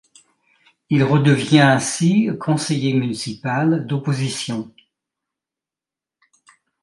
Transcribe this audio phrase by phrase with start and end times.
[0.89, 4.73] Il redevient ainsi conseiller municipal d'opposition.